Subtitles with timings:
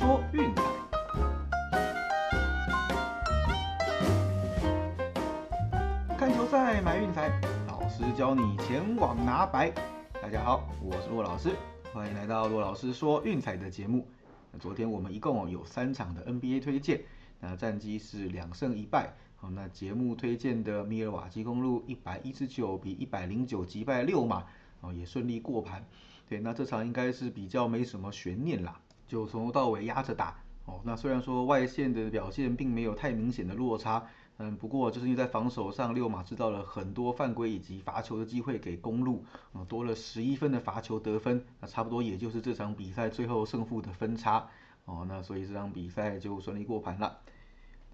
[0.00, 0.62] 说运彩。
[6.16, 7.30] 看球赛买运彩，
[7.66, 9.70] 老师教你前往拿白。
[10.22, 11.50] 大家好，我是骆老师，
[11.92, 14.08] 欢迎来到骆老师说运彩的节目。
[14.50, 17.02] 那昨天我们一共有三场的 NBA 推荐，
[17.38, 19.12] 那战绩是两胜一败。
[19.36, 24.46] 好，那节目推荐的密尔瓦基公路一百一十九比一百零九击败六马，
[24.80, 25.84] 哦也顺利过盘。
[26.26, 30.38] 对，那这场应该是比较没什么悬念啦，就从头到尾压着打。
[30.66, 44.48] 哦，那虽然说外线的表现并没有太明显的落差，嗯，不过就是因为在防守上，六马制造了很多犯规以及罚球的机会给公路，嗯，多了十一分的罚球得分，那差不多也就是这场比赛最后胜负的分差。
[44.84, 47.18] 哦，那所以这场比赛就顺利过盘了。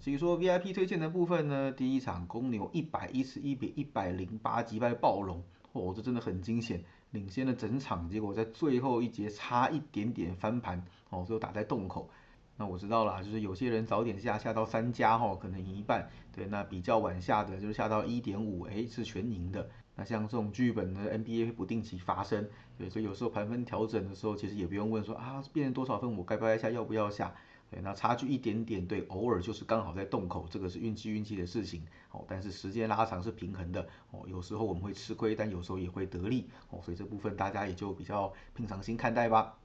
[0.00, 12.08] 至于说 VIP 推荐的部分呢，第一场公牛一百一十一比一百零八击败暴龙，哦，这真的很惊险，领先了整场，结果在最后一节差一点点翻盘，哦，最后打在洞口。
[12.56, 19.68] 那我知道了，就是有些人早点下下到三加哈，可能赢一半，对，那比较晚下的就是下到一点五，哎，是全赢的。
[19.96, 27.34] 那像这种剧本呢，NBA 不定期发生，对，所以有时候盘分调整的时候，其实也不用问说啊，变成多少分，我该不该下，要不要下，
[27.70, 39.56] 对，那差距一点点，对，偶尔就是刚好在洞口，这个是运气运气的事情，哦，但是时间拉长是平衡的，哦，有时候我们会吃亏，但有时候也会得利，哦，所以这部分大家也就比较平常心看待吧。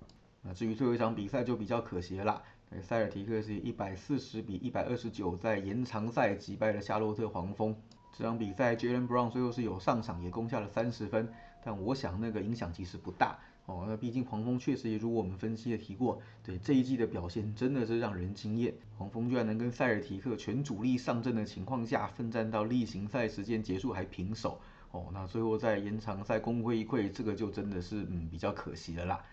[0.44, 2.44] 那至于最后一场比赛就比较可惜了。
[2.82, 7.76] 塞尔提克是一百四十比一百二十九在延长赛击败了夏洛特黄蜂。
[8.12, 11.32] 这场比赛，Jalen Brown 最后是有上场，也攻下了三十分，
[11.66, 13.86] 但我想那个影响其实不大哦。
[13.88, 18.72] 那毕竟黄蜂确实也如我们分析的提过，对这一季的表现真的是让人惊艳。
[19.00, 25.08] 黄蜂居然能跟塞尔提克全主力上阵的情况下，奋战到例行赛时间结束还平手哦。
[25.12, 29.26] 那最后在延长赛功亏一篑，这个就真的是嗯比较可惜了啦。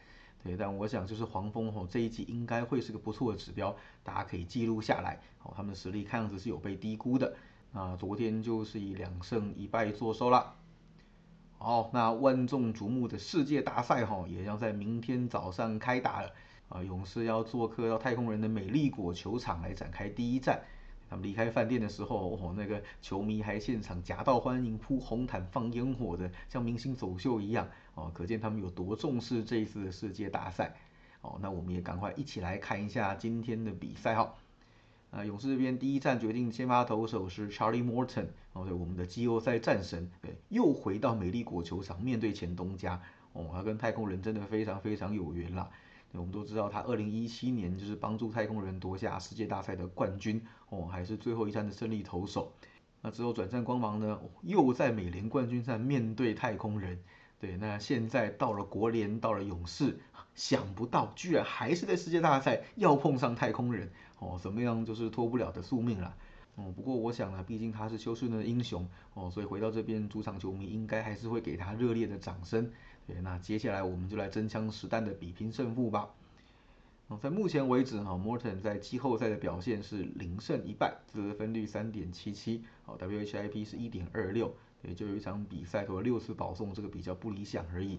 [0.42, 5.20] 对，但我想就是黄蜂吼这一季应该会是个不错的指标，大家可以记录下来。
[5.45, 7.36] 哦，他们的实力看样子是有被低估的。
[7.70, 10.55] 那昨天就是以两胜一败作收了。
[11.64, 16.28] 好，那万众瞩目的世界大赛哈也将在明天早上开打了。
[16.68, 20.61] 啊，勇士要做客到太空人的美丽果球场来展开第一战。
[21.08, 30.74] 他们离开饭店的时候，哦，那个球迷还现场夹道欢迎、铺红毯、放烟火的，像明星走秀一样，哦，可见他们有多重视这一次的世界大赛。
[31.20, 34.34] 哦，那我们也赶快一起来看一下今天的比赛哈。
[35.12, 42.98] 啊，勇士这边第一站决定先发投手是 Charlie Morton，哦，对，我们的季后赛战神，对，又回到美丽果球场面对前东家，
[43.34, 45.68] 哦，他跟太空人真的非常非常有缘啦。
[46.12, 52.50] 我们都知道，他二零一七年就是帮助太空人夺下世界大赛的冠军哦，还是最后一战的胜利投手。
[53.02, 56.98] 那之后转战光芒呢，又在美联冠军赛面对太空人。
[57.39, 59.98] 对，那现在到了国联，到了勇士，
[60.34, 63.90] 想不到居然还是在世界大赛要碰上太空人
[64.22, 66.14] 哦，怎么样就是脱不了的宿命了。
[66.55, 72.70] 哦，不过我想呢，毕竟他是休斯顿的英雄哦，所以回到这边，主场球迷应该还是会给他热烈的掌声。
[73.06, 76.08] 对，那接下来我们就来真枪实弹的比拼胜负吧。
[77.08, 87.98] 哦，在目前为止哈，Morton 在季后赛的表现是零胜一败，得分率三点七七，哦，WHIP 是一点二六，对，就有一场比赛投了六次保送，这个比较不理想而已。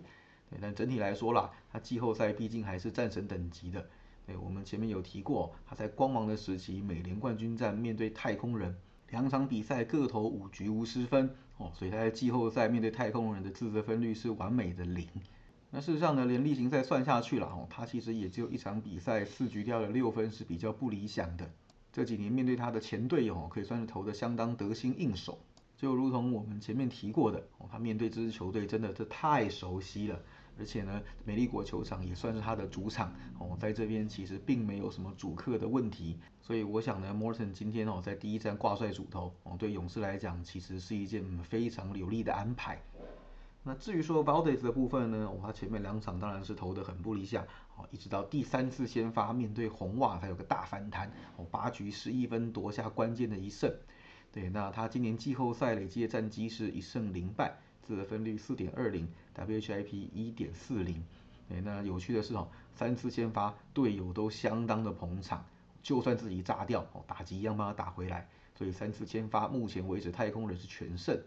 [0.49, 3.83] 对，但整体来说啦，他季后赛毕竟还是战神等级的。
[4.25, 8.75] 对，我们前面有提过，他在光芒的时期，美联冠军战面对太空人，
[9.09, 15.07] 两场比赛各投五局无失分，哦，所以他在季后赛面对太空人的自责分率是完美的零。
[15.69, 21.51] 那事实上呢，连例行赛算下去了，哦，他其实也只有一场比赛四局掉了六分，是比较不理想的。
[21.91, 25.39] 这几年面对他的前队友，可以算是投的相当得心应手。
[25.75, 30.19] 就如同我们前面提过的，哦，他面对这支球队真的是太熟悉了。
[30.57, 42.81] 而且呢，美丽国球场也算是他的主场哦，在这边其实并没有什么主客的问题，所以我想呢，Morton 今天哦在第一站挂帅主投哦，对勇士来讲其实是一件非常有利的安排。
[43.65, 47.43] 那至于说 Valdez 的部分呢，哦，他前面两场当然是投的很不理想
[47.77, 53.73] 哦，一直到第三次先发面对红袜才有个大反弹哦，八局十一分夺下关键的一胜。
[54.31, 57.57] 对，那他今年季后赛累计的战绩是一胜零败。
[57.83, 61.03] 自得分率四点二零，WHIP 一点四零。
[61.49, 65.45] 哎，那有趣的是哦，三次先发队友都相当的捧场，
[65.83, 68.27] 就算自己炸掉哦，打击一样帮他打回来。
[68.55, 71.19] 所以三次先发，目前为止太空人是全胜。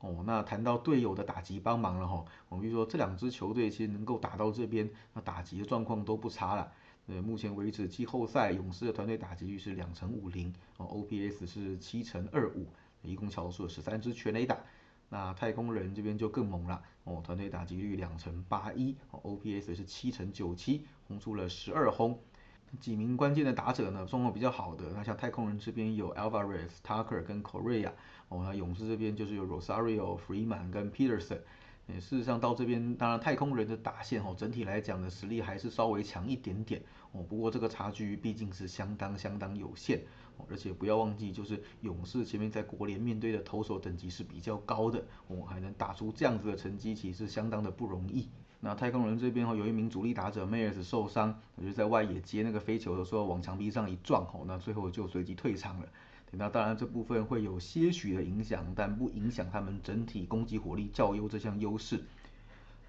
[0.00, 6.72] 哦，那谈到队友的打击帮忙了哈，我们就说这两支球队其实能够打到这边，那打击的状况都不差了。
[7.08, 12.66] 呃，目前为止季后赛勇士的团队打击率是两成五零，哦，OPS 是七成二五，
[13.02, 14.56] 一共敲出了十三支全垒打。
[15.10, 22.18] 那太空人这边就更猛了哦，团队打击率两成八一，，OPS 是七成九七，轰出了十二轰。
[22.78, 27.92] 几名关键的打者呢，状况比较好的，那像太空人这边有 Alvarez、Tucker 跟 Correa，
[28.28, 31.40] 哦，那勇士这边就是有 Rosario、Freeman 跟 Peterson。
[31.94, 36.82] 事实上到这边，当然太空人的打线哦，整体来讲的实力还是稍微强一点点
[37.12, 37.22] 哦。
[37.22, 40.00] 不过这个差距毕竟是相当相当有限，
[40.50, 48.28] 而且不要忘记，就是勇士前面在国联面对的投手等级是比较高的哦，还能打出这样子的成绩，其实相当的不容易。
[48.60, 55.88] 那太空人这边哦，有一名主力打者 Mayers 受伤，就在外野接那个飞球的时候往墙壁上一撞哦，那最后就随即退场了。
[56.32, 62.04] 那当然这部分会有些许的影响，但不影响他们整体攻击火力较优这项优势。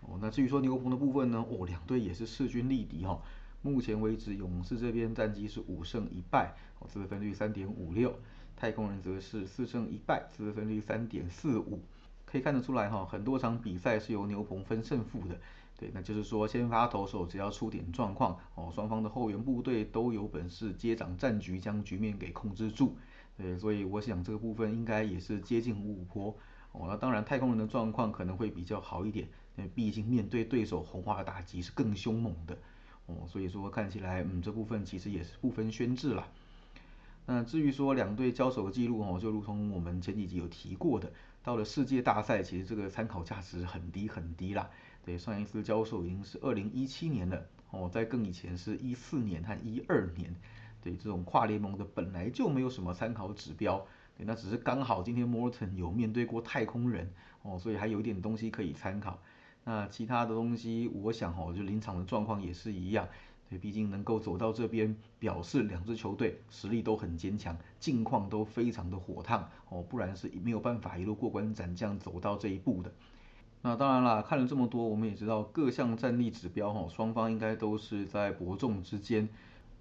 [0.02, 1.46] 哦，那至于说牛棚的部分呢？
[1.50, 3.22] 哦，两队也是势均力敌哈。
[3.62, 8.10] 目前为止，勇士这边战绩是五胜一败，哦，得分率三点五六；
[8.56, 11.82] 太空人则是四胜一败，得分率三点四五。
[12.26, 15.38] 可以看得出来哈，很多场比赛是由牛棚分胜负的。
[15.78, 22.96] 对，那就是说先发投手只要出点状况，哦，双方的后援部队都有本事接掌战局，将局面给控制住。
[23.42, 26.38] 对，所以我想这个部分应该也是接近五五坡
[26.74, 26.88] 哦。
[26.90, 29.26] 那当然，太空人的状况可能会比较好一点，
[29.56, 32.58] 因为毕竟面对对手红花的打击是更凶猛的
[33.06, 33.26] 哦。
[33.30, 36.28] 所以说看起来，嗯，这部分其实也是不分轩轾了。
[37.26, 41.10] 那至于说两队交手的记录哦，就如同我们前几集有提过的，
[41.42, 44.70] 到了世界大赛，其实这个参考价值很低很低啦。
[45.06, 50.36] 对，上一次交手已经是二零一七年了哦，在更以前是一四年和一二年。
[50.82, 53.86] 对这种跨联盟的本来就没有什么参考指标，
[54.18, 57.12] 对，那只是刚好今天 Morton 有面对过太空人
[57.42, 59.20] 哦，所以还有一点东西可以参考。
[59.66, 63.08] 那其他的东西，我想哦，就临场的状况也是一样，
[63.50, 72.92] 对，毕竟能够走到这边，表示两支球队实力都很坚强，境况都非常的火烫哦，不然是没有办法一路过关斩将走到这一步的。
[73.62, 79.28] 那当然啦，看了这么多，我们也知道各项战力指标哈，双方应该都是在伯仲之间。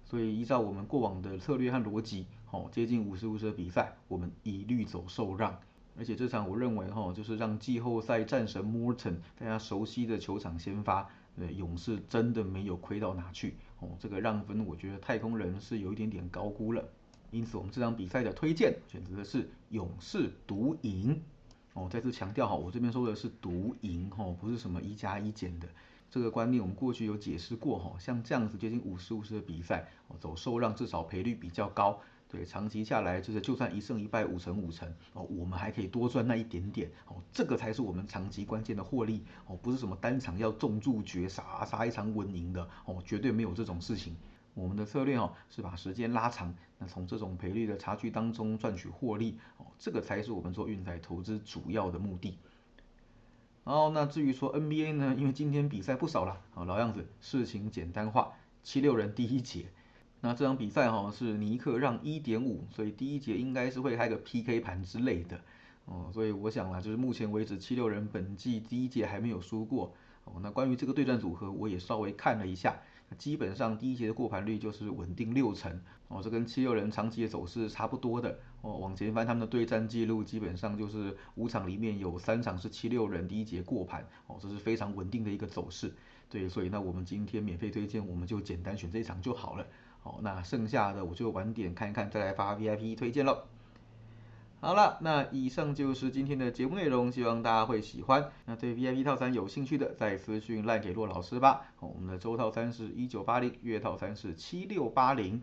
[0.09, 5.55] 所以依照我们过往的策略和逻辑，哦，接近五十五的比赛，我们一律走受让。
[5.95, 13.55] 而且这场我认为哈，就是让季后赛战神 Morton 大家熟悉的球场先发，呃，勇士真的没有亏到哪去。
[13.81, 16.83] 哦，这个让分我觉得太空人是有一点点高估了。
[17.31, 21.21] 因此我们这场比赛的推荐选择的是勇士独赢。
[21.73, 25.67] 哦，再次强调哈，我这边说的是独赢哈，不是什么一加一减的。
[26.09, 44.15] 这个观念我们过去有解释过哈，像这样子接近五十五十的比赛，哦走受让至少赔率比较高，对，长期下来就是就算一胜一败五成五成，哦我们还可以多赚那一点点，哦这个才是我们长期关键的获利，哦不是什么单场要重注绝杀杀一场稳赢的，哦绝对没有这种事情，
[44.55, 52.39] 我们的策略哦是把时间拉长，那从这种赔率的差距当中赚取获利，哦这个才是我们做运彩投资主要的目的。
[53.69, 58.33] 然后那至于说 NBA 呢，因为今天比赛不少了，好老样子，事情简单化，
[58.63, 59.67] 七六人第一节，
[60.21, 65.39] 那这场比赛哈是尼克让一点五，所以第一节应该是会开个 PK 盘之类的，
[65.85, 69.93] 哦，所以我想啦，就是目前为止七六人本季第一节还没有输过，
[70.33, 72.79] 哦，那关于这个对战组合我也稍微看了一下。
[73.17, 78.77] 基本上第一节的过盘率就是稳定六成哦，这跟七六人长期的走势差不多的哦。
[78.77, 85.91] 往前翻他们的对战记录，基本上就是五场里面有三场是七六人第一节过盘哦，这是非常稳定的一个走势。
[86.29, 89.65] 对，所以那我们今天免费推荐，我们就简单选这一场就好了。
[90.01, 93.58] 好，那剩下的我就晚点看一看，再来发 VIP 推荐喽。
[94.61, 98.29] 好了，那以上就是今天的节目内容，希望大家会喜欢。
[98.45, 101.61] 那对 VIP 套餐有兴趣的，再私讯赖给骆老师吧。
[101.79, 105.41] 我们的周套餐是一九八零，月套餐是七六八零。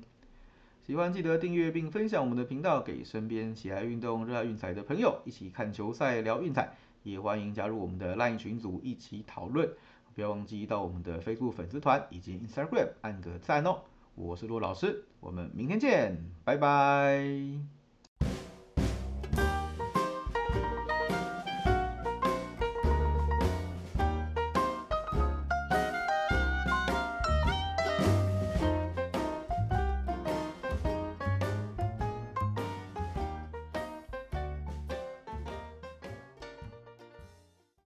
[0.86, 6.74] 喜欢记得订阅并分享我们的频道，给身边喜爱运动、热爱运彩的朋友一起看球赛、聊运彩。
[7.02, 9.68] 也欢迎加入我们的 LINE 群组一起讨论。
[10.14, 13.78] 不要忘记到我们的 Facebook 粉丝团以及 Instagram 按个赞哦。
[14.14, 17.75] 我是骆老师，我们明天见，拜拜。